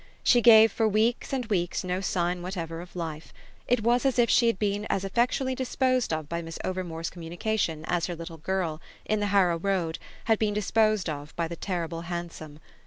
She 0.23 0.41
gave 0.41 0.71
for 0.71 0.87
weeks 0.87 1.31
and 1.31 1.45
weeks 1.45 1.83
no 1.83 2.01
sign 2.01 2.41
whatever 2.41 2.81
of 2.81 2.95
life: 2.95 3.31
it 3.67 3.83
was 3.83 4.03
as 4.03 4.17
if 4.17 4.31
she 4.31 4.47
had 4.47 4.57
been 4.57 4.87
as 4.89 5.03
effectually 5.05 5.53
disposed 5.53 6.11
of 6.11 6.27
by 6.27 6.41
Miss 6.41 6.57
Overmore's 6.65 7.11
communication 7.11 7.85
as 7.85 8.07
her 8.07 8.15
little 8.15 8.37
girl, 8.37 8.81
in 9.05 9.19
the 9.19 9.27
Harrow 9.27 9.59
Road, 9.59 9.99
had 10.23 10.39
been 10.39 10.55
disposed 10.55 11.07
of 11.07 11.35
by 11.35 11.47
the 11.47 11.55
terrible 11.55 12.01
hansom. 12.01 12.57